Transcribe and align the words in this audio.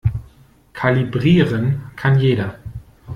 Kalibrieren 0.73 1.83
kann 1.95 2.17
jeder. 2.17 2.55